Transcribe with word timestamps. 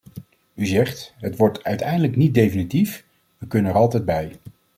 U 0.53 0.65
zegt, 0.65 1.13
het 1.17 1.35
wordt 1.37 1.63
uiteindelijk 1.63 2.15
niet 2.15 2.33
definitief, 2.33 3.05
we 3.37 3.47
kunnen 3.47 3.71
er 3.71 3.77
altijd 3.77 4.05
bij. 4.05 4.31